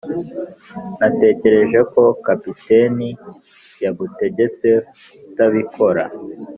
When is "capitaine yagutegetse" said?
2.25-4.69